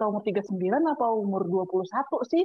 [0.00, 2.44] kita umur 39 atau umur 21 sih?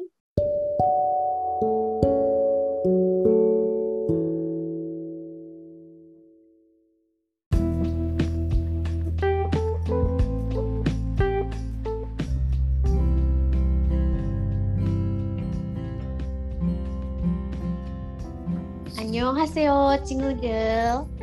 [19.00, 21.15] Annyeonghaseyo, Cingudel.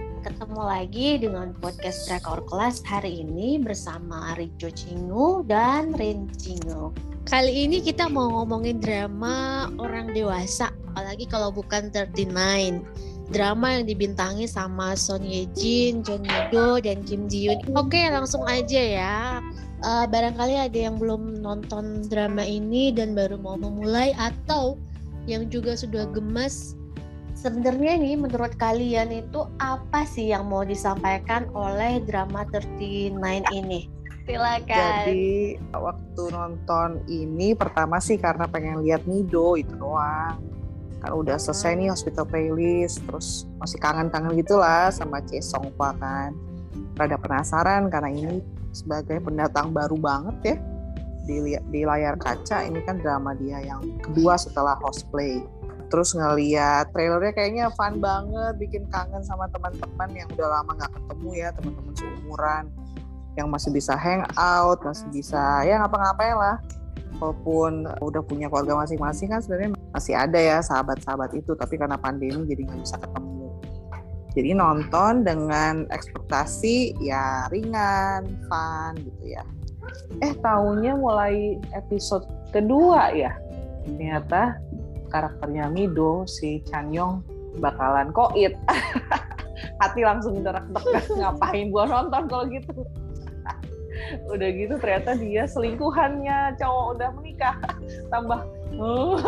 [0.42, 6.90] Ketemu lagi dengan podcast Drakor Kelas hari ini bersama Rijo Cingu dan Rin Cingu.
[7.30, 12.26] Kali ini kita mau ngomongin drama orang dewasa, apalagi kalau bukan 39.
[13.30, 17.62] Drama yang dibintangi sama Son Ye Jin, John Yudo, dan Kim Ji Yoon.
[17.78, 19.38] Oke, langsung aja ya.
[19.86, 24.74] Uh, barangkali ada yang belum nonton drama ini dan baru mau memulai atau
[25.30, 26.74] yang juga sudah gemas
[27.42, 33.18] sebenarnya nih menurut kalian itu apa sih yang mau disampaikan oleh drama 39
[33.50, 33.90] ini?
[34.22, 34.70] Silakan.
[34.70, 40.38] Jadi waktu nonton ini pertama sih karena pengen lihat Nido itu doang.
[41.02, 46.30] Kan udah selesai nih hospital playlist, terus masih kangen-kangen gitulah sama C Songpa kan.
[46.94, 48.38] Rada penasaran karena ini
[48.70, 50.56] sebagai pendatang baru banget ya
[51.26, 55.42] di, di layar kaca ini kan drama dia yang kedua setelah host play
[55.92, 61.28] terus ngeliat trailernya kayaknya fun banget bikin kangen sama teman-teman yang udah lama nggak ketemu
[61.36, 62.64] ya teman-teman seumuran
[63.36, 66.56] yang masih bisa hang out masih bisa ya ngapa-ngapain lah.
[67.20, 72.48] Walaupun udah punya keluarga masing-masing kan sebenarnya masih ada ya sahabat-sahabat itu tapi karena pandemi
[72.48, 73.46] jadi nggak bisa ketemu.
[74.32, 79.44] Jadi nonton dengan ekspektasi ya ringan fun gitu ya.
[80.24, 83.36] Eh tahunnya mulai episode kedua ya
[83.84, 84.56] ternyata
[85.12, 87.20] karakternya Mido si Chanyong
[87.60, 88.56] bakalan koit.
[89.80, 92.72] Hati langsung derak-derak ngapain gua nonton kalau gitu?
[94.32, 97.56] Udah gitu ternyata dia selingkuhannya cowok udah menikah.
[98.08, 98.40] Tambah
[98.80, 99.20] oh,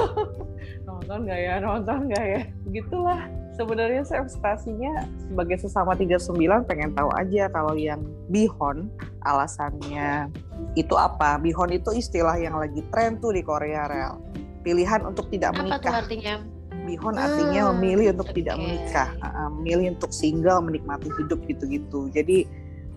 [0.89, 2.43] nonton gak ya nonton gak ya?
[2.65, 8.03] Begitulah sebenarnya saya ekspektasinya sebagai sesama 39 pengen tahu aja kalau yang
[8.33, 8.91] bihon
[9.23, 10.33] alasannya
[10.75, 11.39] itu apa?
[11.39, 14.19] Bihon itu istilah yang lagi tren tuh di Korea real
[14.64, 15.78] pilihan untuk tidak menikah.
[15.78, 16.34] Apa tuh artinya?
[16.84, 18.36] Bihon artinya hmm, memilih untuk okay.
[18.44, 22.12] tidak menikah, uh, memilih untuk single, menikmati hidup gitu-gitu.
[22.12, 22.44] Jadi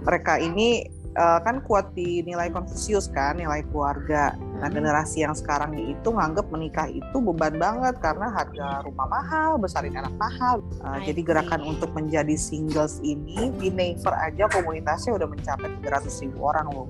[0.04, 4.36] mereka ini uh, kan kuat di nilai Konfusius kan, nilai keluarga.
[4.60, 9.96] Nah generasi yang sekarang itu nganggap menikah itu beban banget karena harga rumah mahal, besarin
[9.96, 10.60] anak mahal.
[10.84, 16.44] Uh, jadi gerakan untuk menjadi singles ini di Naver aja komunitasnya udah mencapai 300 ribu
[16.44, 16.88] orang loh.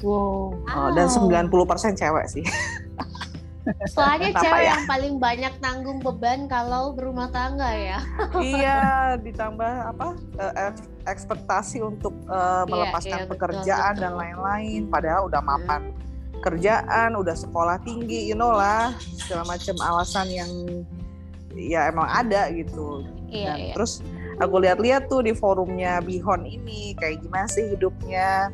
[0.00, 0.56] Wow.
[0.66, 1.52] Uh, dan 90%
[1.94, 2.44] cewek sih.
[3.94, 4.70] Soalnya cewek ya?
[4.72, 8.00] yang paling banyak tanggung beban kalau berumah tangga ya.
[8.40, 8.80] iya,
[9.20, 10.16] ditambah apa?
[10.40, 10.72] Uh,
[11.04, 14.02] ekspektasi untuk uh, melepaskan iya, iya, pekerjaan betul, betul.
[14.04, 16.40] dan lain-lain padahal udah mapan hmm.
[16.40, 20.52] kerjaan, udah sekolah tinggi, you know lah, segala macam alasan yang
[21.52, 23.04] ya emang ada gitu.
[23.30, 23.72] Iya, dan iya.
[23.76, 24.00] terus
[24.40, 28.50] aku lihat-lihat tuh di forumnya Bihon ini kayak gimana sih hidupnya.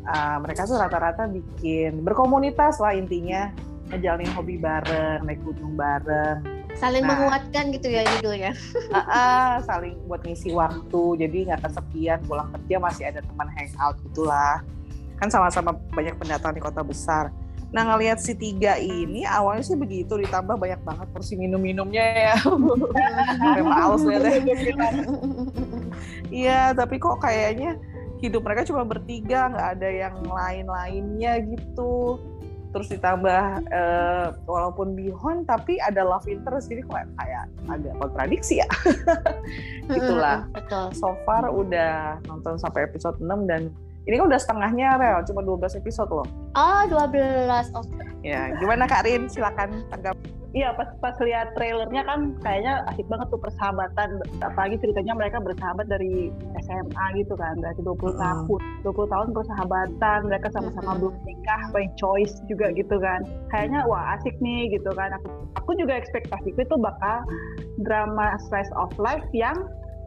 [0.00, 3.52] Uh, mereka tuh rata-rata bikin berkomunitas lah intinya
[3.90, 6.38] ngejalanin hobi bareng, naik gunung bareng.
[6.78, 8.54] Saling nah, menguatkan gitu ya judulnya.
[8.94, 13.96] uh, uh, saling buat ngisi waktu, jadi nggak kesepian pulang kerja masih ada teman hangout
[14.06, 14.62] gitulah.
[15.18, 17.34] Kan sama-sama banyak pendatang di kota besar.
[17.70, 22.36] Nah ngelihat si tiga ini awalnya sih begitu ditambah banyak banget porsi minum-minumnya ya.
[23.54, 24.42] Kayak males deh.
[26.30, 27.78] Iya tapi kok kayaknya
[28.20, 32.20] hidup mereka cuma bertiga nggak ada yang lain-lainnya gitu
[32.70, 36.70] terus ditambah uh, walaupun bihon tapi ada love interest.
[36.70, 38.68] Jadi kok kayak agak kontradiksi ya.
[39.94, 40.46] Gitulah.
[40.54, 40.86] betul.
[40.94, 43.74] So far udah nonton sampai episode 6 dan
[44.08, 45.20] ini kan udah setengahnya rel.
[45.28, 46.28] Cuma 12 episode loh.
[46.56, 47.12] Oh 12
[47.76, 47.88] oke.
[47.88, 48.06] Okay.
[48.20, 49.28] ya gimana Kak Rin?
[49.28, 50.16] Silakan tanggap
[50.50, 54.18] Iya pas pas lihat trailernya kan kayaknya asik banget tuh persahabatan.
[54.42, 56.34] Apalagi ceritanya mereka bersahabat dari
[56.66, 57.54] SMA gitu kan.
[57.62, 58.18] Berarti 20 mm.
[58.18, 60.18] tahun 20 tahun persahabatan.
[60.26, 63.22] Mereka sama-sama belum nikah by choice juga gitu kan.
[63.54, 65.14] Kayaknya wah asik nih gitu kan.
[65.22, 67.22] Aku aku juga ekspektasiku itu bakal
[67.86, 69.54] drama slice of life yang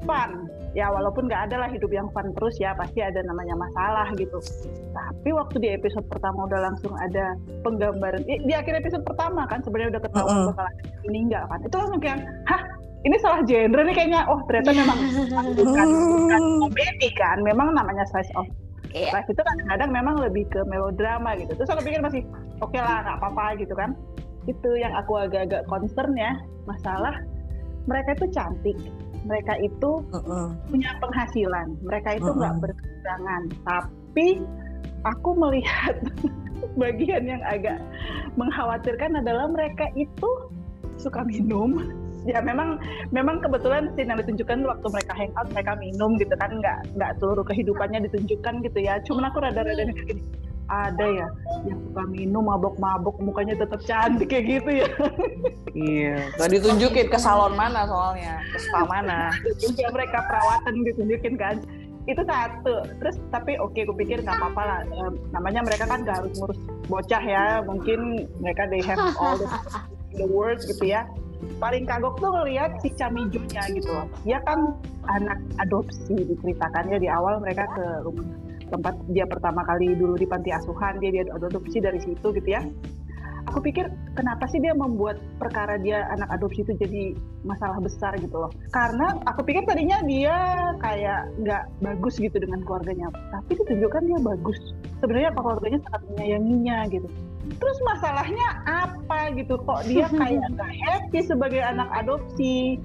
[0.03, 0.47] fun.
[0.73, 4.41] Ya walaupun nggak ada lah hidup yang fun terus ya pasti ada namanya masalah gitu.
[4.89, 9.61] Tapi waktu di episode pertama udah langsung ada penggambaran di, di akhir episode pertama kan
[9.61, 10.49] sebenarnya udah ketahuan uh -uh.
[10.49, 11.59] bakal ada meninggal kan.
[11.61, 12.19] Itu langsung kayak
[12.49, 12.61] hah
[13.05, 14.21] ini salah genre nih kayaknya.
[14.25, 14.97] Oh ternyata memang
[15.61, 17.37] bukan, bukan komedi kan.
[17.45, 18.49] Memang namanya slice of
[18.97, 19.13] yeah.
[19.13, 21.53] life itu kadang-kadang memang lebih ke melodrama gitu.
[21.53, 22.25] Terus aku pikir masih
[22.65, 23.93] oke okay lah nggak apa-apa gitu kan.
[24.49, 26.33] Itu yang aku agak-agak concern ya
[26.65, 27.13] masalah
[27.85, 28.77] mereka itu cantik
[29.23, 30.47] mereka itu uh -uh.
[30.67, 32.63] punya penghasilan, mereka itu nggak uh -uh.
[32.63, 33.41] berkekurangan.
[33.63, 34.27] Tapi
[35.03, 35.95] aku melihat
[36.81, 37.79] bagian yang agak
[38.39, 40.29] mengkhawatirkan adalah mereka itu
[40.95, 41.79] suka minum
[42.31, 42.79] ya memang
[43.11, 47.43] memang kebetulan scene yang ditunjukkan waktu mereka hangout mereka minum gitu kan nggak nggak seluruh
[47.43, 50.23] kehidupannya ditunjukkan gitu ya cuman aku rada-rada mikir gini
[50.71, 51.27] ada ya
[51.67, 54.89] yang suka minum mabok-mabok mukanya tetap cantik kayak gitu ya.
[55.73, 59.33] Iya, gak ditunjukin ke salon mana soalnya, ke spa mana.
[59.57, 61.57] juga mereka perawatan ditunjukin kan.
[62.05, 64.79] Itu satu terus tapi oke gue pikir nggak apa-apa lah.
[64.85, 69.49] Em, namanya mereka kan nggak harus ngurus bocah ya mungkin mereka they have all the,
[70.21, 71.09] the world gitu ya.
[71.57, 74.05] Paling kagok tuh ngeliat si Camijunya gitu loh.
[74.29, 74.77] Dia kan
[75.09, 78.29] anak adopsi diceritakannya di awal mereka ke rumah
[78.73, 82.65] tempat dia pertama kali dulu di panti asuhan dia dia adopsi dari situ gitu ya.
[83.51, 88.33] Aku pikir kenapa sih dia membuat perkara dia anak adopsi itu jadi masalah besar gitu
[88.33, 88.51] loh.
[88.71, 90.33] Karena aku pikir tadinya dia
[90.79, 93.11] kayak nggak bagus gitu dengan keluarganya.
[93.11, 94.59] Tapi ditunjukkan dia bagus.
[95.03, 97.07] Sebenarnya keluarganya sangat menyayanginya gitu.
[97.59, 99.59] Terus masalahnya apa gitu?
[99.59, 102.79] Kok dia kayak nggak happy sebagai anak adopsi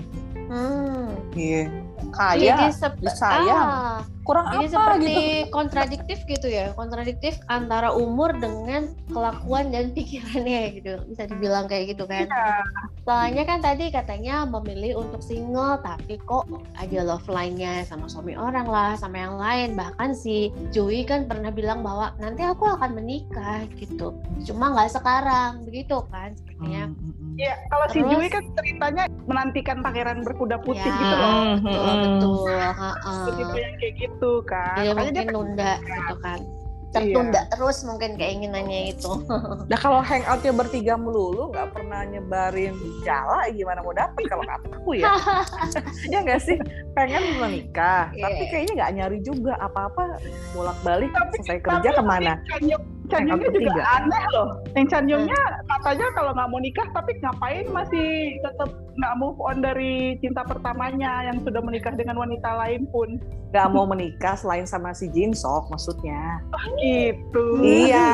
[0.49, 1.13] Hmm.
[1.37, 1.69] Iya.
[1.99, 2.73] Jadi Kaya,
[3.05, 3.69] disayang.
[3.69, 5.53] ah, kurang Jadi apa seperti gitu.
[5.53, 11.05] kontradiktif gitu ya, kontradiktif antara umur dengan kelakuan dan pikirannya gitu.
[11.11, 12.25] Bisa dibilang kayak gitu kan.
[12.31, 12.65] Iya.
[13.05, 16.49] Soalnya kan tadi katanya memilih untuk single tapi kok
[16.81, 19.77] ada love line-nya sama suami orang lah, sama yang lain.
[19.77, 24.17] Bahkan si Joey kan pernah bilang bahwa nanti aku akan menikah gitu.
[24.49, 26.89] Cuma nggak sekarang, begitu kan sepertinya.
[26.89, 27.29] Hmm, hmm, hmm.
[27.39, 27.99] Iya, kalau si?
[28.03, 31.33] Jui kan ceritanya menantikan pangeran berkuda putih Ya, gitu loh.
[31.61, 32.01] Betul, hmm.
[32.01, 33.35] betul.
[33.37, 34.77] Tipe yang kayak gitu kan.
[34.79, 36.41] Dia Makanya dia mungkin nunda gitu kan.
[36.89, 37.05] Iya.
[37.05, 39.13] Tertunda terus mungkin keinginannya itu.
[39.69, 42.73] Nah kalau hangoutnya bertiga melulu nggak pernah nyebarin
[43.05, 45.13] jala gimana mau dapet kalau kataku ya
[46.13, 46.57] ya nggak sih
[46.97, 48.25] pengen menikah Iya.
[48.25, 50.17] tapi kayaknya nggak nyari juga apa-apa
[50.57, 54.49] bolak balik Tapi- selesai kerja tapi ke mana Chanyeongnya Hangout juga aneh loh.
[54.73, 58.09] Yang Chanyeongnya katanya kalau nggak mau nikah tapi ngapain masih
[58.41, 63.23] tetap nggak move on dari cinta pertamanya yang sudah menikah dengan wanita lain pun.
[63.49, 66.45] nggak mau menikah selain sama si Jin Sok maksudnya
[66.77, 67.45] Gitu.
[67.65, 68.05] iya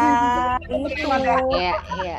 [0.70, 1.10] itu
[1.50, 2.19] Iya, iya.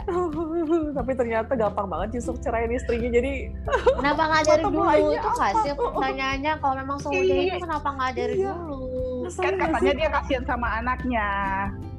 [0.99, 3.55] tapi ternyata gampang banget Jin Sok cerain istrinya jadi
[4.03, 4.83] Kenapa nggak dari dulu?
[5.15, 7.55] Itu kasih pertanyaannya kalau memang semudah Iya.
[7.55, 8.51] itu kenapa nggak dari Iya.
[8.51, 8.83] dulu?
[9.31, 11.27] Kan katanya dia kasihan sama anaknya.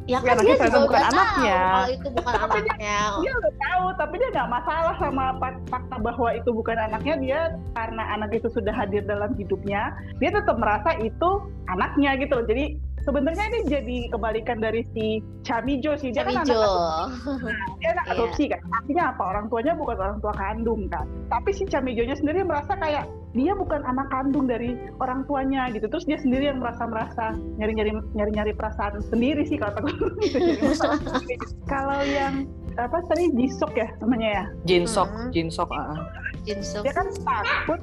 [0.07, 1.59] Ya Ya, kan nanti dia juga bukan udah anaknya.
[1.59, 2.99] tahu kalau itu bukan Tapi dia- anaknya.
[3.23, 7.15] Dia udah tahu, tapi dia nggak masalah sama fak- fakta bahwa itu bukan anaknya.
[7.17, 7.41] Dia
[7.73, 9.83] karena anak itu sudah hadir dalam hidupnya,
[10.17, 11.31] dia tetap merasa itu
[11.67, 12.47] anaknya gitu loh.
[12.47, 12.65] Jadi
[12.99, 15.07] sebenarnya ini jadi kebalikan dari si
[15.43, 16.11] Chamijo sih.
[16.11, 16.75] Dia kan anak Hijau.
[17.77, 18.15] dia anak Iya.
[18.15, 22.43] adopsi kan artinya apa orang tuanya bukan orang tua kandung kan tapi si Camijonya sendiri
[22.43, 23.07] merasa kayak
[23.37, 25.87] dia bukan anak kandung dari orang tuanya gitu.
[25.93, 29.91] Terus dia sendiri yang merasa merasa nyari nyari nyari nyari perasaan sendiri sih kalau aku.
[31.73, 32.49] Kalau yang
[32.81, 34.45] apa tadi Jisok ya namanya ya?
[34.65, 35.31] Jin Sok Hmm.
[35.33, 35.71] Jin Sok
[36.47, 37.81] dia kan takut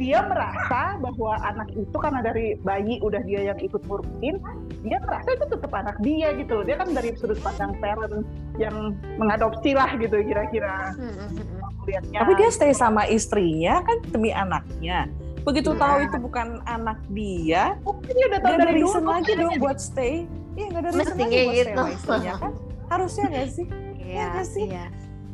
[0.00, 4.40] dia merasa bahwa anak itu karena dari bayi udah dia yang ikut ngurusin
[4.80, 8.24] dia merasa itu tetap anak dia gitu loh dia kan dari sudut pandang parent
[8.56, 11.84] yang mengadopsi lah gitu kira-kira Hmm, hmm, hmm.
[11.84, 15.12] lihatnya tapi dia stay sama istrinya kan demi anaknya
[15.44, 15.78] begitu Iya.
[15.78, 19.78] tahu itu bukan anak dia Mungkin dia udah tahu dari reason dulu lagi dong buat
[19.78, 20.14] stay.
[20.56, 21.76] Iya gak ada reason Mestinya lagi buat stay gitu.
[21.76, 22.52] sama istrinya kan.
[22.90, 23.66] Harusnya gak sih?
[24.06, 24.64] Iya, nggak sih?
[24.66, 24.86] iya.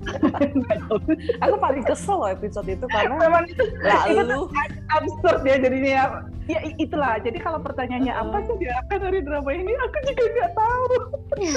[1.45, 4.51] Aku paling kesel loh episode itu karena memang itu lalu
[4.91, 6.07] absurd ya jadinya ya.
[6.51, 7.23] Ya itulah.
[7.23, 10.95] Jadi kalau pertanyaannya apa sih diharapkan dari drama ini, aku juga nggak tahu.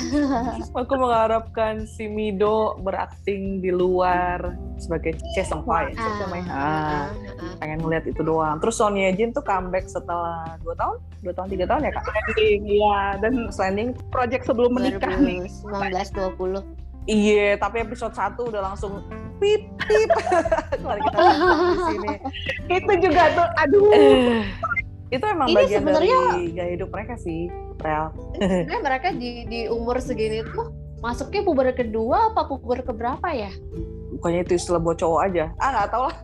[0.85, 5.89] aku mengharapkan si Mido berakting di luar sebagai Chesong Pai.
[5.97, 8.61] Ah, ah, Ah, ah, pengen ngeliat itu doang.
[8.61, 12.03] Terus Sonia Jin tuh comeback setelah 2 tahun, 2 tahun 3 tahun ya kak.
[12.05, 12.99] Landing, Iya.
[13.25, 15.49] Dan landing, project sebelum menikah nih.
[15.65, 16.84] 2019 20.
[17.05, 17.55] Iya.
[17.55, 19.01] Tapi episode 1 udah langsung
[19.37, 20.09] pip pip.
[20.81, 22.13] Mari kita lihat di sini.
[22.71, 23.89] Itu juga tuh, aduh.
[25.07, 26.11] Itu emang Ini bagian dari
[26.51, 27.47] gaya hidup mereka sih,
[27.79, 28.09] real.
[28.35, 33.53] Sebenarnya mereka di di umur segini tuh masuknya puber kedua apa puber keberapa ya?
[34.15, 35.51] Bukannya itu istilah buat cowok aja.
[35.59, 36.15] Ah nggak tahu lah.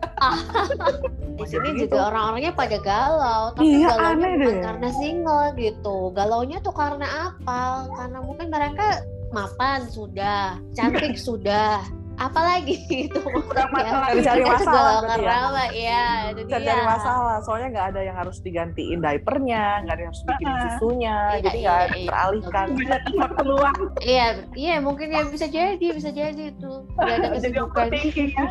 [1.32, 1.92] Di sini Begitu.
[1.92, 4.56] juga orang-orangnya pada galau, tapi Iya, bukan deh.
[4.60, 5.96] karena single gitu.
[6.12, 7.88] Galaunya tuh karena apa?
[7.88, 9.00] Karena mungkin mereka
[9.32, 11.82] mapan sudah, cantik sudah,
[12.22, 12.76] apalagi
[13.06, 15.36] itu Udah masalah Cari-cari Itu masalah berarti ya?
[15.72, 16.68] ya itu Cari dia.
[16.68, 21.16] cari masalah, soalnya nggak ada yang harus digantiin diapernya, nggak ada yang harus bikin susunya,
[21.32, 22.08] Iya, jadi iya, nggak iya.
[22.08, 22.66] teralihkan.
[22.72, 26.72] banyak tempat peluang Iya, iya mungkin ya bisa jadi, bisa jadi itu.
[26.94, 27.86] Gak ada kesibukan.
[27.90, 28.46] ya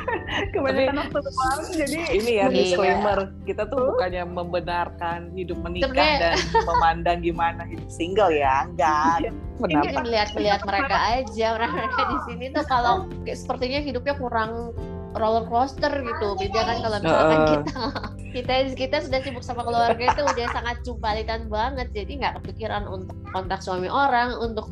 [0.52, 2.46] kebanyakan waktu luang jadi Ini ya Iya.
[2.52, 9.26] disclaimer, kita tuh bukannya membenarkan hidup menikah Sebenarnya- dan memandang gimana hidup single ya, enggak.
[9.26, 14.74] Ini Pendapat melihat-melihat mereka aja, mereka di sini tuh kalau kayak sepertinya hidupnya kurang
[15.14, 16.26] roller coaster gitu.
[16.38, 17.72] Beda kan kalau misalkan kita
[18.34, 21.90] kita kita sudah sibuk sama keluarga itu udah sangat jumpalitan banget.
[21.90, 24.70] Jadi nggak kepikiran untuk kontak suami orang, untuk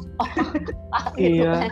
[1.19, 1.69] gitu Iya.
[1.69, 1.71] kan.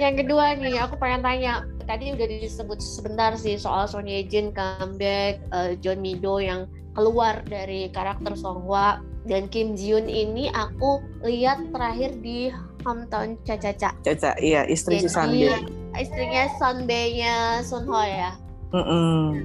[0.00, 1.52] Yang kedua nih, aku pengen tanya.
[1.82, 7.42] Tadi udah disebut sebentar sih soal Son Ye Jin comeback, eh, John Mido yang keluar
[7.44, 12.50] dari karakter Song Hwa dan Kim Ji Yoon ini aku lihat terakhir di
[12.82, 13.90] hometown Caca Caca.
[14.02, 15.81] Caca, iya istri si Jadi Sandy.
[16.00, 18.32] Istrinya Sunbae-nya Sun Ho ya.
[18.72, 19.44] Mm-mm.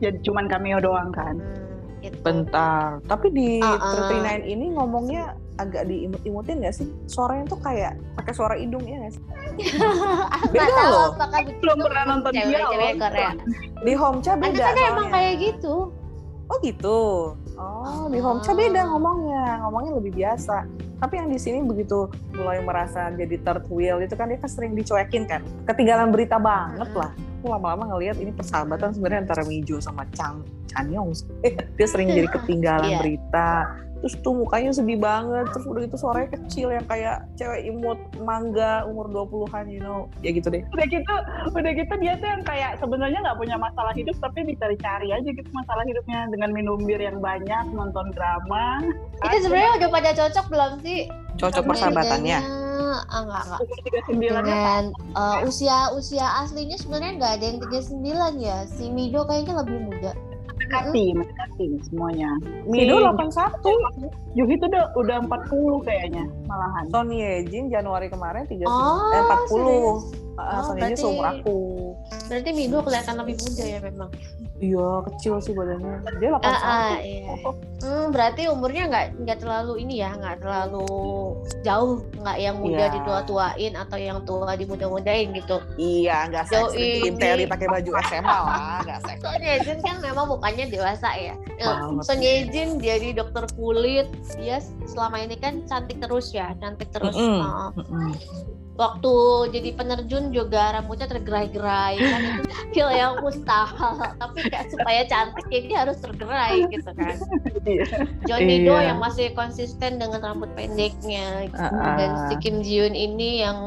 [0.00, 1.36] jadi cuman cameo doang kan
[2.02, 2.18] Hmm, itu.
[2.26, 4.10] Bentar, tapi di Uh-uh.
[4.10, 6.90] 39 ini ngomongnya agak diimut-imutin nggak sih?
[7.06, 9.22] Suaranya tuh kayak pakai suara hidung ya nggak sih?
[10.52, 11.10] Beda tahu loh.
[11.62, 12.74] belum pernah nonton dia loh.
[12.98, 13.30] Korea.
[13.86, 15.74] Di Homecha beda Anak-anak emang kayak gitu.
[16.50, 16.98] Oh gitu.
[17.62, 20.66] Oh, di Homecha beda ngomongnya, ngomongnya lebih biasa.
[20.98, 24.74] Tapi yang di sini begitu mulai merasa jadi third wheel itu kan dia kan sering
[24.74, 25.42] dicuekin kan.
[25.66, 27.10] Ketinggalan berita banget lah.
[27.42, 31.10] Aku lama-lama ngelihat ini persahabatan sebenarnya antara Mijo sama Chang Chanyong.
[31.78, 32.98] dia sering jadi ketinggalan Iya.
[33.02, 33.50] berita.
[34.02, 35.46] Terus tuh mukanya sedih banget.
[35.54, 40.10] Terus udah gitu suaranya kecil yang kayak cewek imut mangga umur 20-an you know.
[40.26, 40.66] Ya gitu deh.
[40.74, 41.14] udah gitu
[41.54, 45.46] udah gitu dia tuh yang kayak sebenarnya nggak punya masalah hidup tapi dicari-cari aja gitu
[45.54, 48.82] masalah hidupnya dengan minum bir yang banyak nonton drama
[49.22, 51.00] Itu sebenarnya udah pada cocok belum sih?
[51.38, 52.38] Cocok persahabatannya.
[52.42, 54.42] Ah, enggak, enggak.
[54.44, 54.82] dengan
[55.16, 60.12] uh, usia usia aslinya sebenarnya nggak ada yang 39 ya si Mido kayaknya lebih muda
[60.72, 62.30] mendekati mendekati semuanya
[62.64, 64.08] Mido Si- 81.
[64.32, 69.22] Yuhi tuh udah udah 40 kayaknya malahan Son Ye Jin Januari kemarin 30 Oh, eh,
[69.22, 69.48] 40.
[69.50, 70.02] serius?
[70.34, 71.56] Ah, Oh, Son Ye Jin berarti- seumur aku.
[72.28, 74.10] Berarti Mido kelihatan lebih muda ya memang
[74.62, 76.06] Iya, kecil sih badannya.
[76.22, 76.46] Dia 81.
[76.46, 77.34] ah, ah, iya.
[77.82, 80.86] hmm, berarti umurnya nggak nggak terlalu ini ya nggak terlalu
[81.66, 82.94] jauh nggak yang muda Iya.
[82.94, 87.10] ditua-tuain atau yang tua dimuda-mudain gitu Iya, nggak Jauh seksi.
[87.18, 89.22] Terry pakai baju SMA lah, nggak seksi.
[89.26, 91.34] Son Ye Jin kan memang mukanya dewasa ya.
[91.58, 92.04] Banget.
[92.06, 94.06] Son Jin jadi dokter kulit,
[94.38, 97.18] dia selama ini kan cantik terus ya, cantik terus.
[97.18, 97.42] Mm-mm.
[97.42, 98.14] Uh, Mm-mm.
[98.72, 99.12] Waktu
[99.52, 105.60] jadi penerjun juga rambutnya tergerai-gerai kan itu skill yang mustahil tapi kayak supaya cantik ya
[105.60, 107.16] dia harus tergerai gitu kan
[107.62, 107.84] Iya.
[108.26, 108.90] Johnny Do Iya.
[108.90, 111.62] yang masih konsisten dengan rambut pendeknya gitu.
[111.62, 112.26] Ah, dan ah.
[112.26, 113.58] si Kim Ji Yoon ini yang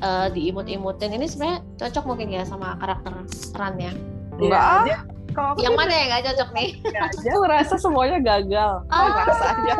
[0.00, 3.12] uh, diimut-imutin ini sebenarnya cocok mungkin ya sama karakter
[3.52, 3.92] perannya
[4.40, 8.72] Enggak ah, Dia- kalau aku yang mana ya nggak cocok nih aja rasa semuanya gagal.
[8.88, 9.26] Ah.
[9.44, 9.74] Aja.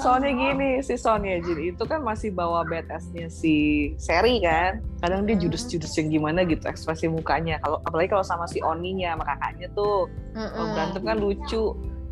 [0.00, 4.80] Soalnya gini, si Son Ye Jin itu kan masih bawa badass-nya si Seri kan.
[5.02, 5.42] Kadang dia Hmm.
[5.44, 7.58] judes-judes yang gimana gitu ekspresi mukanya.
[7.60, 10.72] Kalau apalagi kalau sama si Oninya sama kakaknya tuh Kalau Mm-mm.
[10.72, 11.64] berantem kan lucu.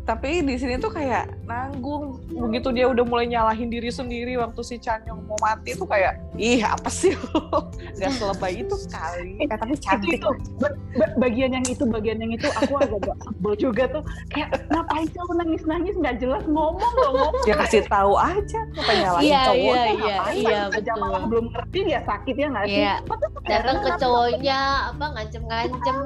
[0.09, 2.17] Tapi di sini tuh kayak nanggung.
[2.27, 6.59] Begitu dia udah mulai nyalahin diri sendiri waktu si Chanyong mau mati tuh kayak, ih
[6.59, 7.69] apa sih lo?
[7.93, 9.37] Gak selebay itu kali.
[9.37, 10.17] Eh, tapi cantik.
[10.17, 14.49] itu ba- ba- bagian yang itu bagian yang itu aku agak sebel juga tuh kayak
[14.67, 18.61] ngapain sih lu nangis nangis nggak jelas ngomong loh ngomong Ya kasih tahu aja.
[18.73, 19.61] Apa nyalahin Iya, cowoknya.
[19.61, 20.37] iya, iya, ngapain?
[20.39, 20.97] iya, aja betul.
[20.99, 22.93] malah belum ngerti dia sakit ya nggak sih Iya.
[23.03, 25.97] Padahal datang ke cowoknya apa ngancem-ngancem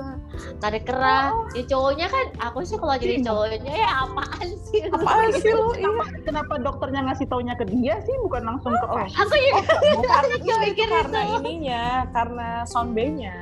[0.59, 5.51] tarik kerah ya cowoknya kan aku sih kalau jadi cowoknya ya apaan sih Apaan sih
[5.53, 5.69] lo?
[5.73, 5.85] Iya.
[5.85, 9.61] kenapa, kenapa dokternya ngasih taunya ke dia sih bukan langsung ke oh, aku juga
[10.03, 11.35] Karena, Gak mikir karena itu.
[11.39, 13.35] ininya, karena soundbay-nya.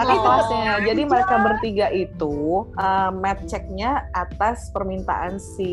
[0.00, 0.02] Oh.
[0.02, 0.72] Tapi kelasnya.
[0.82, 2.34] Jadi mereka bertiga itu
[2.74, 5.72] uh, match check-nya atas permintaan si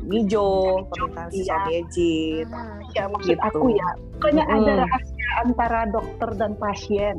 [0.00, 1.50] Mijo, permintaan si Iya.
[1.50, 2.46] Son Ye Jin.
[2.92, 3.42] ya maksud Gitu.
[3.42, 4.58] aku ya pokoknya Mm-mm.
[4.60, 7.18] ada rahasia antara dokter dan pasien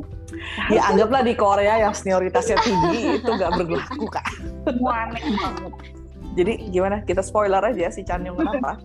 [0.67, 4.23] Ya anggaplah di Korea yang senioritasnya tinggi itu nggak berlaku kak.
[4.63, 5.73] semua aneh banget
[6.33, 6.99] Jadi gimana?
[7.01, 8.79] Kita spoiler aja si Chanyeong kenapa?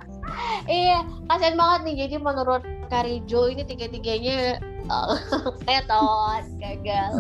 [0.67, 4.59] Iya kasian banget nih jadi menurut Karijo ini tiga-tiganya
[4.93, 5.15] uh,
[5.63, 7.15] ketot gagal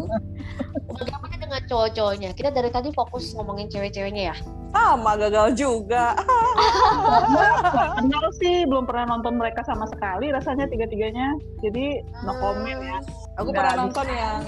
[0.90, 4.36] bagaimana dengan cowok-cowoknya kita dari tadi fokus ngomongin cewek-ceweknya ya
[4.70, 6.14] Sama gagal juga.
[7.96, 12.98] kenal sih belum pernah nonton mereka sama sekali rasanya tiga-tiganya jadi no comment ya
[13.38, 13.82] Aku Nggak pernah bisa.
[13.82, 14.38] nonton yang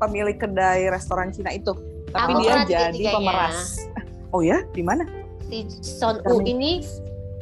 [0.00, 1.70] pemilik kedai restoran Cina itu,
[2.08, 3.84] tapi Aku dia jadi pemeras.
[4.32, 4.58] Oh ya?
[4.72, 5.04] Di mana?
[5.44, 6.80] si Son U ini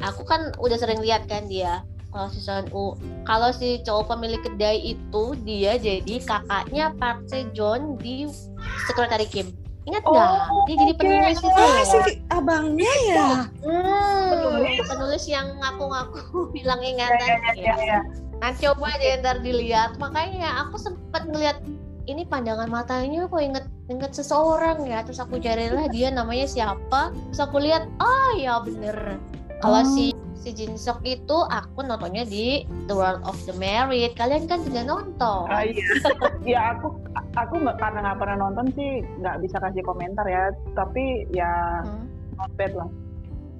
[0.01, 2.97] aku kan udah sering lihat kan dia kalau si Son U.
[3.21, 8.25] Kalau si cowok pemilik kedai itu dia jadi kakaknya Park Se Joon di
[8.83, 9.53] Sekretari Kim.
[9.85, 10.29] Ingat Oh, nggak?
[10.65, 12.03] dia jadi penulis itu Ah, loh.
[12.03, 13.29] si abangnya ya.
[13.61, 14.85] Hmm, Penulis.
[14.85, 16.19] penulis yang ngaku-ngaku
[16.55, 17.19] bilang Ya, ingatan.
[17.21, 17.99] ya, ya, ya, ya.
[18.39, 19.97] Nah coba deh ntar dilihat.
[19.97, 21.61] Makanya aku sempat ngeliat
[22.05, 25.05] ini pandangan matanya kok inget inget seseorang ya.
[25.05, 27.13] Terus aku carilah dia namanya siapa.
[27.29, 29.21] Terus aku lihat, ah ya bener.
[29.59, 29.87] Kalau Oh.
[29.87, 34.15] si si Jin Sok itu aku nontonnya di The World of the Married.
[34.15, 35.51] Kalian kan juga nonton.
[35.51, 35.83] Ah, iya.
[36.55, 36.95] ya aku
[37.35, 40.47] aku nggak karena nggak pernah nonton sih nggak bisa kasih komentar ya.
[40.73, 42.07] Tapi ya Hmm.
[42.39, 42.87] not bad lah.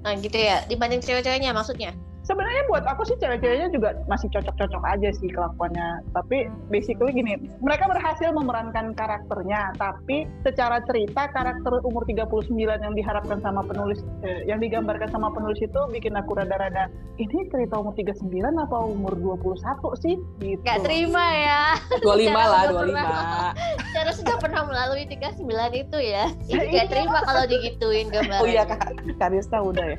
[0.00, 0.64] Nah gitu ya.
[0.66, 1.92] Dibanding cewek-ceweknya maksudnya.
[2.30, 6.06] Sebenarnya buat aku sih cewek-ceweknya juga masih cocok-cocok aja sih kelakuannya.
[6.14, 13.42] Tapi basically gini, mereka berhasil memerankan karakternya, tapi secara cerita karakter umur 39 yang diharapkan
[13.42, 16.86] sama penulis eh, yang digambarkan sama penulis itu bikin aku rada-rada
[17.18, 20.62] ini cerita umur 39 apa umur 21 sih gitu.
[20.62, 21.62] Gak terima ya.
[21.98, 23.54] 25 lah, Udah
[23.90, 23.94] 25.
[23.98, 25.42] Cara sudah pernah melalui 39
[25.74, 26.30] itu ya.
[26.46, 28.38] Ya, Gak terima kalau digituin gambarnya.
[28.38, 29.98] Oh iya Kak, Karista udah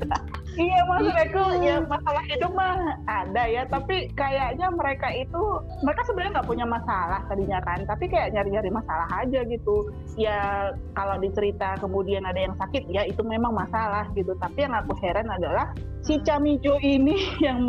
[0.52, 2.76] Iya maksud aku ya masalah hidup mah
[3.08, 5.40] ada ya tapi kayaknya mereka itu
[5.80, 9.88] mereka sebenarnya nggak punya masalah tadinya kan tapi kayak nyari-nyari masalah aja gitu.
[10.20, 14.36] Ya kalau dicerita kemudian ada yang sakit ya itu memang masalah gitu.
[14.36, 15.72] Tapi yang aku heran adalah
[16.04, 17.16] si Camijo ini
[17.46, 17.64] yang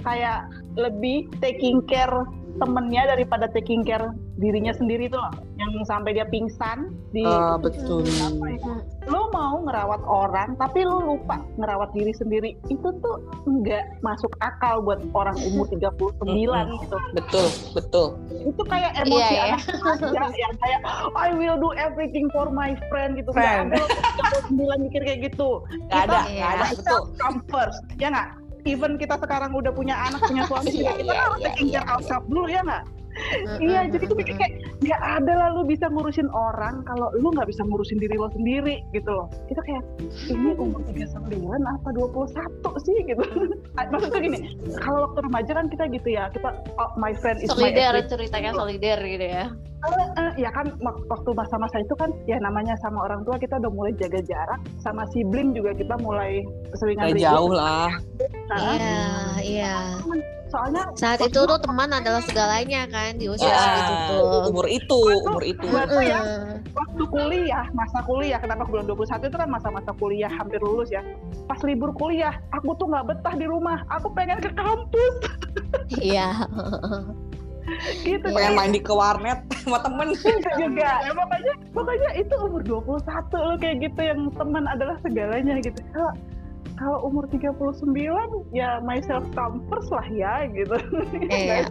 [0.00, 0.48] kayak
[0.78, 2.24] lebih taking care
[2.58, 4.02] temennya daripada taking care
[4.34, 8.02] dirinya sendiri tuh loh yang sampai dia pingsan di Ah, betul.
[8.04, 8.72] apa ya,
[9.06, 14.78] lo mau ngerawat orang tapi lo lupa ngerawat diri sendiri itu tuh nggak masuk akal
[14.80, 16.22] buat orang umur 39
[16.78, 18.06] gitu Betul, betul.
[18.44, 19.58] itu kayak emosi Iya, ya.
[20.12, 20.80] anak yang kayak
[21.14, 23.70] I will do everything for my friend gitu Friend.
[23.70, 23.86] lo
[24.50, 26.38] 39 mikir kayak gitu Gak ada, Iya.
[26.38, 27.00] gak ada, betul.
[27.16, 28.28] come first ya nggak
[28.64, 31.88] even kita sekarang udah punya anak punya suami Iya, kita iya, harus iya, taking care
[31.88, 32.84] ourselves dulu ya nggak
[33.58, 37.66] Iya, jadi pikir kayak nggak ada lah lu bisa ngurusin orang kalau lu nggak bisa
[37.66, 39.26] ngurusin diri lo sendiri gitu loh.
[39.50, 39.82] Itu kayak
[40.30, 42.96] ini umur 39 apa 21 sih?
[43.10, 43.24] Gitu.
[43.90, 44.38] Maksudnya gini,
[44.78, 48.10] kalau waktu remaja kan kita gitu ya, kita oh, my friend is my solider everything.
[48.14, 49.46] ceritanya solider gitu ya
[49.78, 53.94] Eh, ya kan waktu masa-masa itu kan ya namanya sama orang tua kita udah mulai
[53.94, 56.42] jaga jarak, sama sibling juga kita mulai
[56.74, 57.86] seringan Gak jauh lah.
[58.50, 59.06] Nah, iya
[59.38, 59.76] iya.
[60.48, 64.40] Soalnya saat itu tuh teman adalah segalanya kan di usia Ya, segitu tuh.
[64.50, 65.66] umur itu, umur itu.
[66.02, 66.20] Ya,
[66.72, 71.04] waktu kuliah, masa kuliah, kenapa bilang 21 itu kan masa-masa kuliah hampir lulus ya.
[71.44, 75.14] Pas libur kuliah, aku tuh nggak betah di rumah, aku pengen ke kampus.
[76.00, 76.32] Iya
[78.04, 78.26] gitu.
[78.32, 80.14] Pengen main di ke warnet sama temen.
[80.14, 80.90] Itu juga.
[81.04, 85.78] Ya, makanya, makanya itu umur 21 loh kayak gitu yang teman adalah segalanya gitu.
[85.92, 86.12] Kalau
[86.78, 87.90] kalau umur 39
[88.54, 90.78] ya myself come first lah ya gitu.
[91.34, 91.66] iya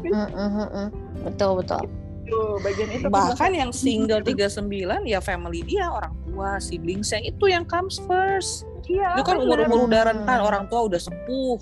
[1.23, 1.83] betul betul
[2.27, 7.63] Tuh, bagian itu Bahkan yang single 39 ya family dia, orang tua, siblingsnya itu yang
[7.63, 8.67] comes first.
[8.91, 9.63] iya, Itu kan bener.
[9.67, 11.55] umur-umur udah rentan, orang tua udah sepuh.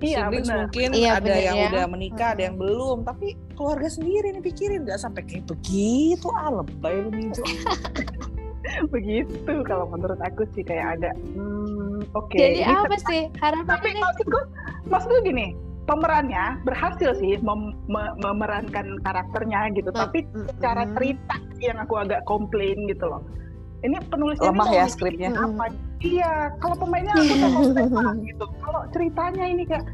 [0.00, 0.58] Iya, Siblings bener.
[0.64, 1.68] mungkin Iya, ada bener yang ya.
[1.68, 2.98] udah menikah, ada yang belum.
[3.04, 6.26] Tapi keluarga sendiri nih pikirin, nggak sampai kayak begitu.
[6.32, 7.10] Ah, lebay lu
[8.94, 12.36] begitu kalau menurut aku sih kayak agak hmm, oke.
[12.36, 14.40] jadi Ini apa sih tapi harapannya nih maksudku
[14.86, 15.46] maksudku gini
[15.84, 20.22] pemerannya berhasil sih mem- me- memerankan karakternya gitu tapi
[20.62, 20.92] cara Mm.
[20.94, 23.24] cerita sih yang aku agak komplain gitu loh
[23.80, 25.30] ini penulisnya Lemah ini ya skripnya.
[25.32, 25.64] apa
[26.04, 29.84] iya kalau pemainnya aku udah komplain gitu kalau ceritanya ini kayak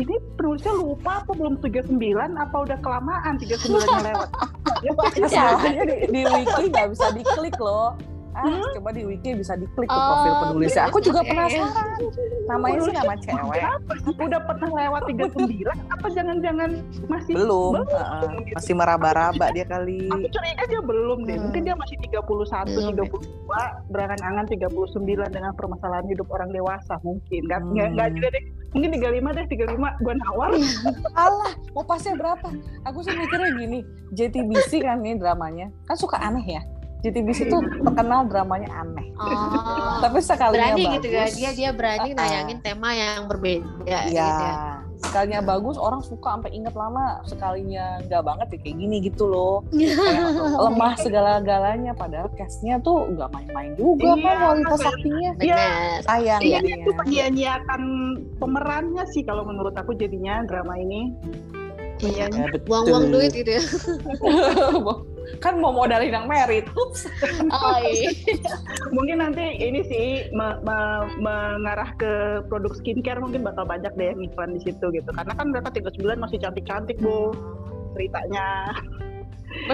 [0.00, 4.30] ini penulisnya lupa apa belum 39 apa udah kelamaan 39 nya lewat
[4.86, 7.94] ya Pak, Masalahnya di, di wiki nggak bisa diklik loh.
[8.32, 10.88] Ah, coba di wiki bisa diklik profil Oh, penulisnya.
[10.88, 11.28] Aku juga oke.
[11.28, 12.00] penasaran.
[12.48, 13.60] Namanya sih nama cewek.
[13.60, 13.94] Apa?
[14.18, 16.70] Udah pernah lewat 39 apa jangan-jangan
[17.06, 17.72] masih Belum.
[17.76, 17.86] Belum.
[17.92, 18.56] Heeh.
[18.56, 20.08] Masih meraba-raba dia kali.
[20.08, 21.36] Aku curiga dia belum deh.
[21.36, 21.44] Hmm.
[21.44, 23.04] Mungkin dia masih 31, Belum ya.
[23.04, 27.40] 32, berangan-angan 39 dengan permasalahan hidup orang dewasa mungkin.
[27.44, 27.92] Nggak, Hmm.
[27.92, 28.44] nggak, juga deh.
[28.72, 30.50] Mungkin 35 deh, 35 gua nawar.
[31.20, 32.48] Alah, mau pasnya berapa?
[32.88, 33.78] Aku sih mikirnya gini,
[34.10, 36.62] JTBC kan nih dramanya, kan suka aneh ya.
[37.02, 39.10] JTBC tuh terkenal dramanya aneh.
[39.16, 40.94] oh Tapi sekalinya berani bagus.
[40.94, 42.16] gitu ya dia dia berani Ah.
[42.16, 44.00] nayangin tema yang berbeda Iya.
[44.06, 44.56] gitu ya
[45.02, 47.18] Sekalinya bagus, orang suka sampai inget lama.
[47.24, 49.66] Sekalinya nggak banget ya kayak gini gitu loh.
[49.74, 50.30] Kayak
[50.62, 51.90] lemah segala-galanya.
[51.92, 55.30] Padahal castnya tuh nggak main-main juga Iya, kan kualitas aktingnya.
[55.34, 57.82] benar Sayang Iya, itu menyia-nyiakan
[58.38, 61.10] pemerannya sih kalau menurut aku jadinya drama ini.
[61.98, 62.62] iya Ya, betul.
[62.64, 63.62] buang-buang duit gitu ya
[65.38, 66.66] kan mau modalin yang merit.
[66.74, 67.06] Ups.
[67.52, 68.10] Oh iya.
[68.90, 72.12] mungkin nanti ini sih me- me- mengarah ke
[72.48, 76.16] produk skincare mungkin bakal banyak deh yang iklan di situ gitu karena kan mereka 39
[76.18, 77.32] masih cantik-cantik bu
[77.92, 78.72] ceritanya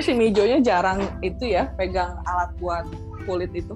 [0.02, 2.84] si Mijonya jarang itu ya pegang alat buat
[3.24, 3.74] kulit itu.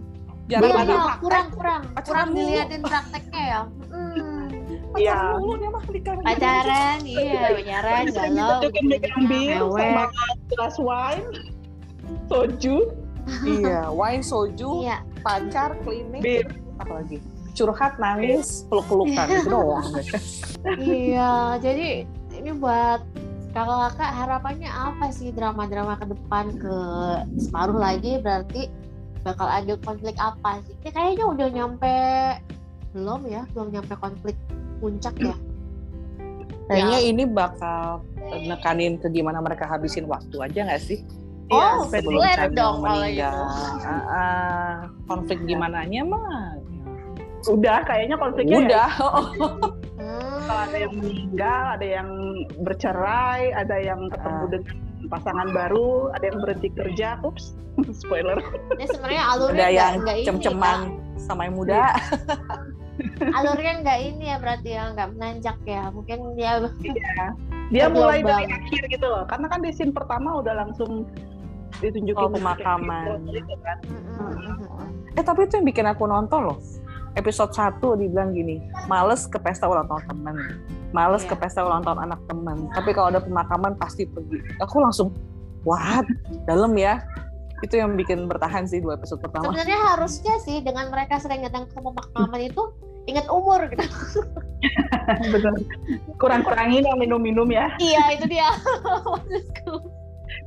[0.51, 2.41] Jarang Iya, ada kurang, kurang, kurang, Pacaran kurang mulu.
[2.43, 3.61] diliatin prakteknya ya.
[3.89, 4.43] Hmm.
[4.99, 5.15] Iya.
[5.15, 6.23] Pacaran mulu dia mah karir.
[6.27, 9.79] Pacaran, iya, pacaran, sering galau, ditunjukin megang bir mewek.
[9.87, 10.05] sama
[10.51, 11.27] gelas wine
[12.27, 12.77] soju
[13.47, 16.43] Iya, wine soju, Iya, pacar, klinik, bir
[16.83, 17.23] apa lagi?
[17.55, 19.87] Curhat, nangis, peluk-pelukan itu doang.
[20.83, 21.55] iya.
[21.63, 22.03] Jadi
[22.35, 22.99] ini buat
[23.55, 26.77] kakak-kakak harapannya apa sih drama-drama ke depan ke
[27.39, 28.67] separuh lagi berarti
[29.23, 30.75] bakal ada konflik apa sih?
[30.83, 31.95] Ini kayaknya udah nyampe
[32.91, 34.35] belum ya, belum nyampe konflik
[34.83, 35.37] puncak ya.
[36.67, 38.03] Kayaknya ini bakal
[38.49, 41.07] nekanin ke gimana mereka habisin waktu aja nggak sih?
[41.53, 42.01] Oh, Iya,
[42.33, 43.37] Chanyeong dong kalau meninggal.
[45.05, 46.57] konflik gimana nya mah?
[47.45, 48.91] udah kayaknya konfliknya ya Udah.
[49.99, 50.39] Hmm.
[50.47, 52.09] kalau ada yang meninggal, ada yang
[52.61, 54.49] bercerai, ada yang ketemu Ah.
[54.49, 54.75] dengan
[55.09, 57.59] pasangan baru, ada yang berhenti kerja, ups,
[57.99, 58.39] spoiler.
[58.73, 60.79] Ini sebenarnya alurnya Ada nggak- yang nggak ini, cem-ceman
[61.19, 61.75] sama yang muda.
[61.83, 61.95] Kak.
[63.39, 65.83] alurnya nggak ini ya berarti ya nggak menanjak ya.
[65.91, 66.53] Mungkin dia
[67.73, 71.09] Dia mulai dari akhir gitu loh, karena kan di scene pertama udah langsung
[71.79, 73.25] ditunjukin Oh, pemakaman.
[73.27, 73.79] gitu kan.
[75.13, 76.59] Eh tapi itu yang bikin aku nonton loh.
[77.13, 78.57] Episode 1 dibilang gini,
[78.87, 80.37] males ke pesta ulang tahun temen.
[80.91, 81.29] Males Iya.
[81.29, 82.73] ke pesta ulang tahun anak temen.
[82.73, 84.41] Tapi kalau ada pemakaman pasti pergi.
[84.59, 85.13] Aku langsung,
[85.63, 86.09] what?
[86.45, 87.05] Dalam ya?
[87.61, 89.45] Itu yang bikin bertahan sih dua episode pertama.
[89.47, 92.63] sebenarnya harusnya sih dengan mereka sering datang ke pemakaman itu
[93.05, 93.85] ingat umur gitu.
[95.33, 95.53] Bener.
[96.17, 97.77] Kurang-kurangin yang minum-minum ya.
[97.77, 98.49] iya itu dia
[99.05, 99.92] maksudku.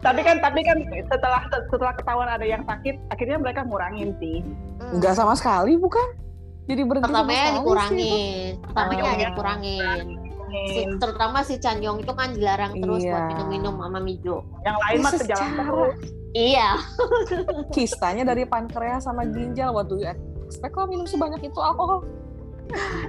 [0.05, 0.77] Tapi kan tapi kan
[1.09, 4.45] setelah setelah ketahuan ada yang sakit, akhirnya mereka ngurangin sih.
[4.77, 5.01] Hmm.
[5.01, 6.05] Enggak sama sekali bukan?
[6.65, 9.27] Jadi berhenti Pertamanya dikurangin, pertamanya ada iya.
[9.29, 10.05] dikurangin.
[10.55, 13.11] Si, terutama si Chanyong itu kan dilarang terus Iya.
[13.11, 14.37] buat minum-minum sama Mijo.
[14.63, 15.95] Yang lain mah sejalan terus.
[16.35, 16.69] Iya.
[17.75, 19.71] Kistanya dari pankreas sama ginjal.
[19.77, 19.99] Waduh,
[20.47, 22.07] expect lo minum sebanyak itu alkohol.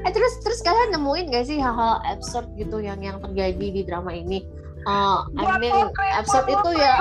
[0.05, 4.13] Eh terus terus kalian nemuin gak sih hal-hal absurd gitu yang yang terjadi di drama
[4.13, 4.45] ini?
[4.87, 6.97] Eh, I Buat mean, absurd itu ya.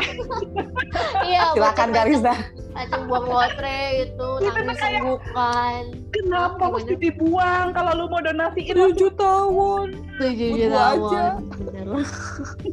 [1.28, 2.34] Iya, Silakan macam-macam- Garizda.
[2.76, 5.82] Macam buang lotre itu, Itu nangis kayak- senggukan.
[6.12, 6.74] Kenapa Gimana?
[6.76, 8.74] mesti dibuang kalau lu mau donasiin?
[8.74, 9.90] 7 juta won.
[10.18, 11.14] Tujuh Buat juta gua won.
[11.14, 11.26] aja.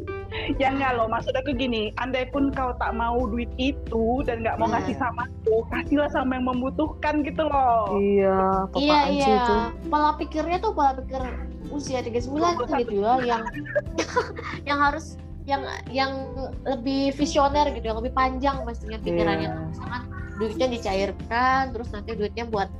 [0.62, 4.56] Ya enggak loh, maksud aku gini, andai pun kau tak mau duit itu dan nggak
[4.58, 4.78] mau Nah.
[4.78, 7.96] ngasih sama aku, kasihlah sama yang membutuhkan gitu loh.
[7.96, 9.36] Iya, Iya iya.
[9.38, 9.54] itu?
[9.88, 11.22] Pola pikirnya tuh pola pikir
[11.72, 12.28] usia 39
[12.60, 13.42] tuh gitu ya yang
[14.68, 16.12] yang harus yang yang
[16.62, 19.64] lebih visioner gitu, yang lebih panjang pastinya pikirannya tuh.
[19.74, 20.02] Misalkan
[20.38, 22.70] duitnya dicairkan, terus nanti duitnya buat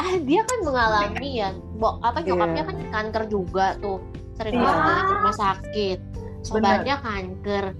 [0.00, 2.68] ah dia kan mengalami ya, bo, apa nyokapnya Iya.
[2.72, 4.00] kan kanker juga tuh,
[4.32, 4.64] sering Iya.
[4.66, 5.98] banget rumah sakit,
[6.44, 7.76] sobatnya kanker.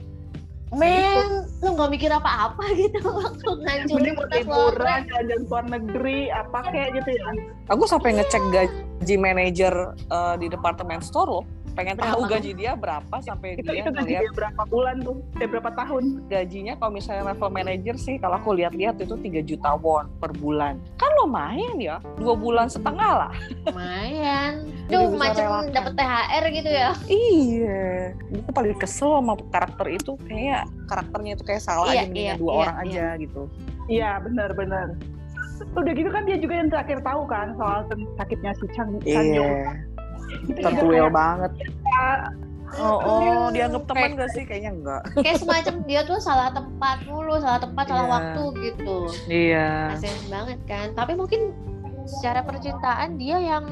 [0.70, 5.18] Men, lu nggak mikir apa-apa gitu waktu ngancurin kertas liburan, ke
[5.51, 7.31] luar negeri, apa kayak gitu ya.
[7.75, 11.44] Aku sampai ngecek gaji manajer eh, di departemen store loh.
[11.72, 12.33] Pengen tahu Berapa?
[12.37, 15.70] gaji dia berapa sampai Itu dia itu gaji ngeliat dia berapa bulan tuh, dia berapa
[15.72, 16.04] tahun.
[16.26, 20.76] gajinya kalau misalnya level manager sih kalau aku lihat-lihat itu 3 juta won per bulan.
[20.98, 21.96] Kan lumayan ya.
[22.18, 23.33] Dua bulan setengah lah.
[23.66, 24.66] Lumayan.
[24.90, 26.90] Duh, bisa macam dapet THR gitu ya.
[27.06, 27.85] Iya.
[28.42, 32.50] Aku paling kesel sama karakter itu kayak karakternya itu kayak salah Iya, aja iya, dua
[32.50, 32.85] iya, orang iya.
[32.90, 33.42] aja gitu.
[33.87, 34.88] Iya, benar-benar.
[35.76, 37.85] Udah gitu kan dia juga yang terakhir tahu kan soal
[38.16, 38.96] sakitnya si Chang.
[39.04, 39.20] Iya.
[39.20, 39.44] Itu
[40.57, 41.53] Tertuil kayak, banget.
[42.79, 44.43] Oh, oh dianggap teman Kayak- gak sih?
[44.47, 45.03] Kayaknya enggak.
[45.27, 48.14] Kayak semacam dia tuh salah tempat mulu, salah tempat, salah Iya.
[48.14, 48.97] waktu gitu.
[49.27, 49.69] Iya.
[49.99, 50.87] Kasian banget kan.
[50.95, 51.40] Tapi mungkin
[52.07, 53.64] secara percintaan dia yang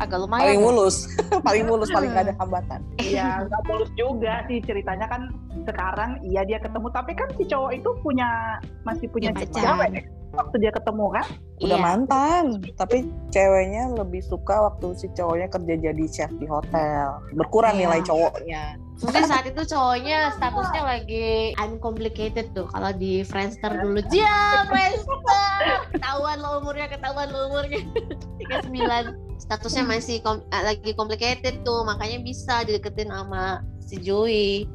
[0.00, 0.56] agak Paling lumayan.
[0.56, 0.60] ya.
[0.64, 0.96] mulus.
[1.46, 2.80] paling mulus, paling gak ada hambatan.
[2.96, 5.28] Iya, nggak mulus juga sih ceritanya kan
[5.62, 9.92] sekarang iya dia ketemu tapi kan si cowok itu punya masih punya Punya pacar.
[10.32, 11.26] Waktu dia ketemu kan
[11.62, 11.84] Udah Iya.
[11.84, 12.44] mantan.
[12.74, 12.98] Tapi
[13.30, 17.22] ceweknya lebih suka waktu si cowoknya kerja jadi chef di hotel.
[17.32, 17.86] Berkurang Iya.
[17.86, 18.64] nilai cowoknya.
[18.98, 22.66] Mungkin saat itu cowoknya statusnya lagi uncomplicated tuh.
[22.66, 25.62] Kalau di Friendster dulu, dia Friendster.
[25.92, 27.78] Ketahuan lo umurnya, ketahuan lo umurnya.
[28.42, 29.14] 39.
[29.38, 34.66] Statusnya masih kom- eh, lagi complicated tuh, makanya bisa dideketin sama si Joey.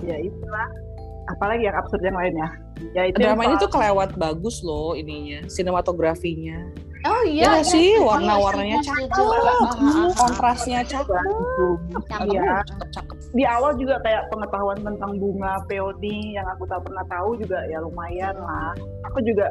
[0.00, 0.66] ya itulah
[1.30, 2.48] apalagi yang absurd yang lainnya
[2.92, 6.58] ya itu Drama ini soal- tuh kelewat bagus loh ininya, sinematografinya.
[7.02, 11.24] Oh Ya iya, nggak iya, sih, setuju, warna-warnanya setuju, cakep, kontrasnya cakep.
[11.90, 12.26] Cakep.
[12.30, 12.54] Iya.
[12.94, 13.16] cakep.
[13.32, 17.82] di awal juga kayak pengetahuan tentang bunga peony yang aku tak pernah tahu juga ya
[17.82, 18.70] lumayan lah.
[19.10, 19.50] Aku juga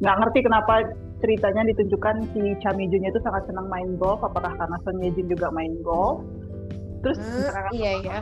[0.00, 0.74] nggak ngerti kenapa
[1.20, 4.20] ceritanya ditunjukkan si Chamijunya itu sangat senang main golf.
[4.24, 6.24] Apakah karena Son Ye Jin juga main golf?
[7.04, 8.16] Terus Hmm, iya iya.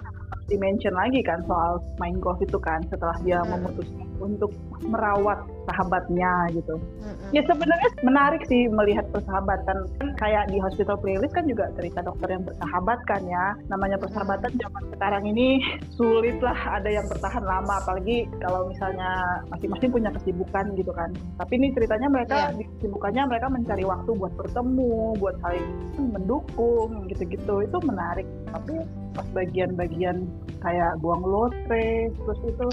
[0.47, 3.57] Dimention lagi kan soal main golf itu kan setelah dia Hmm.
[3.57, 4.53] memutuskan untuk
[4.85, 6.77] merawat sahabatnya gitu.
[6.77, 7.33] Mm-mm.
[7.33, 9.89] Ya sebenarnya menarik sih melihat persahabatan.
[9.97, 13.57] Kan kayak di hospital playlist kan juga cerita dokter yang bersahabat kan ya.
[13.73, 15.61] Namanya persahabatan zaman sekarang ini
[15.97, 19.11] sulit lah ada yang bertahan lama apalagi kalau misalnya
[19.51, 21.11] masing-masing punya kesibukan gitu kan.
[21.41, 25.67] Tapi ini ceritanya mereka di kesibukannya mereka mencari waktu buat bertemu, buat saling
[26.13, 27.65] mendukung gitu-gitu.
[27.65, 28.29] Itu menarik.
[28.53, 30.27] Tapi pas bagian-bagian
[30.59, 32.67] kayak buang lotre terus itu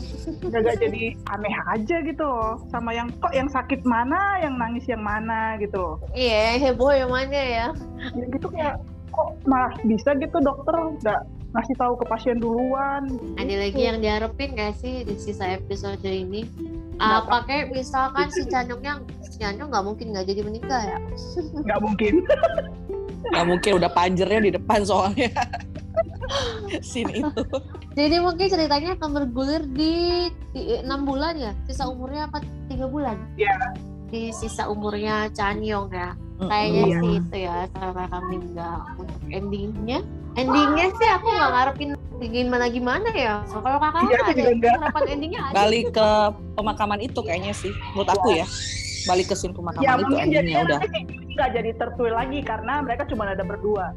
[0.50, 2.58] agak jadi aneh aja gitu loh.
[2.74, 4.42] Sama yang kok yang sakit mana?
[4.42, 5.54] Yang nangis yang mana?
[5.62, 5.96] gitu loh.
[6.18, 7.68] Iya, heboh yang mana ya?
[8.18, 10.76] Ya gitu kayak kok malah bisa gitu dokter?
[11.04, 13.12] Nggak ngasih tahu ke pasien duluan.
[13.36, 16.48] Ada lagi yang diharapin gak sih di sisa episode ini?
[16.96, 20.98] Nggak Apa kayak misalkan si Candungnya, si Candung nggak mungkin nggak jadi menikah ya?
[21.66, 22.14] nggak mungkin.
[23.22, 25.30] Nggak mungkin udah panjernya di depan soalnya.
[26.86, 27.44] Scene itu.
[27.94, 31.52] Jadi mungkin ceritanya akan bergulir di enam bulan ya?
[31.68, 32.40] Sisa umurnya apa
[32.72, 33.20] tiga bulan?
[33.36, 33.56] Iya.
[34.12, 36.16] Di sisa umurnya Chanyong ya?
[36.42, 36.98] Kayaknya Iya.
[37.00, 40.00] sih itu ya cara kami nggak untuk endingnya.
[40.40, 41.90] Endingnya sih aku nggak ngarepin
[42.22, 43.44] gimana gimana ya.
[43.50, 45.54] Kalau kakak aku ada harapan endingnya ada.
[45.54, 46.08] Balik ke
[46.56, 47.74] pemakaman itu kayaknya sih.
[47.94, 48.46] Menurut aku ya.
[49.10, 50.80] Balik ke scene pemakaman ya itu mungkin endingnya udah.
[51.32, 53.96] nggak jadi tertuil lagi karena mereka cuma ada berdua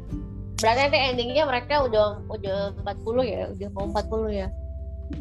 [0.61, 4.47] Berarti nanti endingnya mereka udah udah 40 ya, udah mau 40 ya.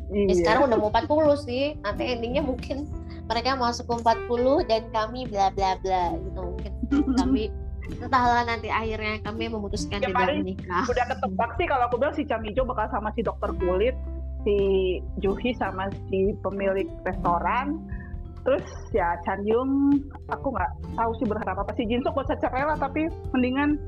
[0.09, 1.77] Ya, iya sekarang udah mau 40 sih.
[1.83, 2.89] Nanti endingnya mungkin
[3.25, 6.73] mereka masuk ke 40 dan kami bla bla bla gitu mungkin
[7.17, 7.43] kami
[8.01, 10.85] entahlah nanti akhirnya kami memutuskan Ya, tidak menikah.
[10.89, 13.97] udah ketebak sih kalau aku bilang si Chamijo bakal sama si dokter kulit
[14.45, 14.57] si
[15.21, 17.81] Juhi sama si pemilik restoran
[18.45, 22.77] terus ya Chan Yung aku nggak tahu sih berharap apa sih Jinsuk bisa cerai lah
[22.77, 23.81] tapi mendingan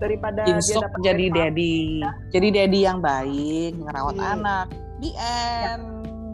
[0.00, 1.36] daripada dia dapat jadi result.
[1.36, 1.76] daddy.
[2.30, 4.28] Jadi daddy yang baik, ngerawat Iya.
[4.34, 4.66] anak.
[4.98, 5.84] The end.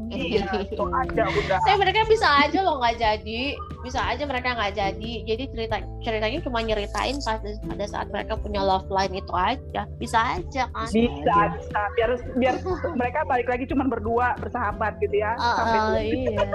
[0.06, 3.42] iya itu aja udah Tapi mereka bisa aja loh nggak jadi,
[3.82, 5.12] bisa aja mereka nggak jadi.
[5.26, 10.38] Jadi cerita ceritanya cuma nyeritain pada pada saat mereka punya love line itu aja, bisa
[10.38, 10.86] aja kan.
[10.88, 12.54] bisa bisa biar biar
[13.02, 16.46] mereka balik lagi cuma berdua bersahabat gitu ya Ah, sampai ah, iya.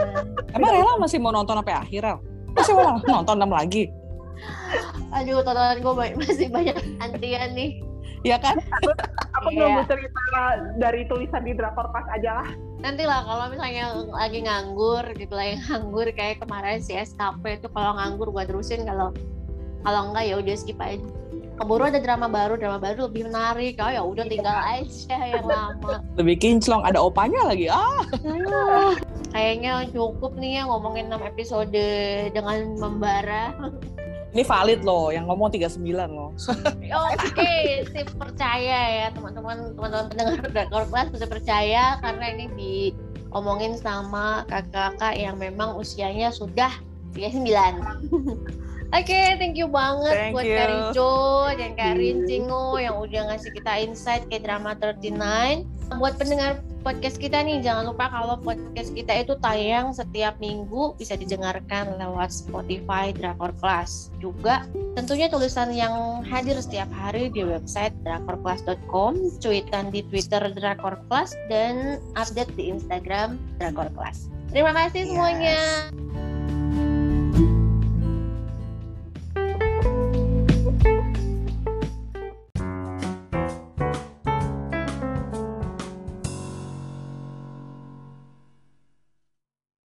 [0.55, 2.17] Emang Rela masih mau nonton sampai akhir, Rel?
[2.55, 3.91] Masih mau nonton enam lagi?
[5.11, 7.83] Aduh, tontonan gue masih banyak antian nih.
[8.21, 8.57] Ya kan?
[9.41, 9.65] aku Iya.
[9.65, 10.21] nunggu cerita
[10.77, 12.49] dari tulisan di drakor pas aja lah
[12.81, 17.67] Nanti lah kalau misalnya lagi nganggur gitu lah, yang nganggur kayak kemarin si SKP itu
[17.73, 19.13] kalau nganggur gue terusin kalau
[19.81, 21.01] kalau enggak ya udah skip aja.
[21.61, 23.77] Keburu ada drama baru, drama baru lebih menarik.
[23.77, 26.01] Oh ya udah tinggal aja yang lama.
[26.17, 26.81] Lebih kinclong.
[26.81, 27.69] Ada opanya lagi.
[27.69, 28.97] Ah, Aduh,
[29.29, 31.85] Kayaknya cukup nih ya ngomongin 6 episode
[32.33, 33.53] dengan membara.
[34.31, 35.11] Ini valid loh.
[35.11, 36.31] Yang ngomong 39 loh.
[37.11, 44.47] Oke, sip percaya ya teman-teman teman-teman pendengar Drakor Class bisa percaya karena ini diomongin sama
[44.47, 46.71] kakak-kakak yang memang usianya sudah
[47.13, 47.43] 39.
[48.91, 50.55] Oke, thank you banget Thank buat you.
[50.59, 51.15] Kak Rico
[51.55, 55.63] dan Kak Rincingo yang udah ngasih kita insight ke drama 39.
[55.95, 61.15] Buat pendengar podcast kita nih, jangan lupa kalau podcast kita itu tayang setiap minggu bisa
[61.15, 64.11] didengarkan lewat Spotify Drakor Class.
[64.19, 71.31] Juga tentunya tulisan yang hadir setiap hari di website drakorclass.com, cuitan di Twitter Drakor Class,
[71.47, 74.27] dan update di Instagram Drakor Class.
[74.51, 75.09] Terima kasih Yes.
[75.11, 75.59] semuanya.